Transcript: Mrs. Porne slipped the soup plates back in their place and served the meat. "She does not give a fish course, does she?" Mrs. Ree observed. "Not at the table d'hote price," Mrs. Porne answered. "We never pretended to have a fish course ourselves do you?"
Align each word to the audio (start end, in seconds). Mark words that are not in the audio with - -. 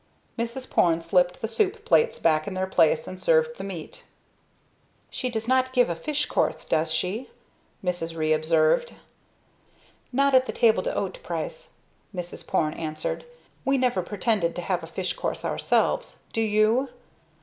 Mrs. 0.35 0.67
Porne 0.71 1.03
slipped 1.03 1.41
the 1.43 1.47
soup 1.47 1.85
plates 1.85 2.17
back 2.17 2.47
in 2.47 2.55
their 2.55 2.65
place 2.65 3.07
and 3.07 3.21
served 3.21 3.57
the 3.59 3.63
meat. 3.63 4.05
"She 5.11 5.29
does 5.29 5.47
not 5.47 5.73
give 5.73 5.91
a 5.91 5.95
fish 5.95 6.25
course, 6.25 6.65
does 6.65 6.91
she?" 6.91 7.29
Mrs. 7.83 8.17
Ree 8.17 8.33
observed. 8.33 8.95
"Not 10.11 10.33
at 10.33 10.47
the 10.47 10.53
table 10.53 10.81
d'hote 10.81 11.21
price," 11.21 11.73
Mrs. 12.15 12.47
Porne 12.47 12.73
answered. 12.73 13.25
"We 13.63 13.77
never 13.77 14.01
pretended 14.01 14.55
to 14.55 14.63
have 14.63 14.81
a 14.81 14.87
fish 14.87 15.13
course 15.13 15.45
ourselves 15.45 16.17
do 16.33 16.41
you?" 16.41 16.89